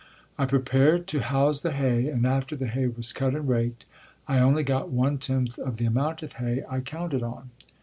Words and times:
I 0.35 0.45
prepared 0.47 1.05
to 1.09 1.19
house 1.19 1.61
the 1.61 1.73
hay 1.73 2.07
and 2.07 2.25
after 2.25 2.55
the 2.55 2.65
hay 2.65 2.87
was 2.87 3.13
cut 3.13 3.35
and 3.35 3.47
raked, 3.47 3.85
I 4.27 4.39
only 4.39 4.63
got 4.63 4.89
one 4.89 5.19
tenth 5.19 5.59
of 5.59 5.77
the 5.77 5.85
amount 5.85 6.23
of 6.23 6.33
hay 6.41 6.63
I 6.67 6.79
counted 6.79 7.21
on. 7.21 7.51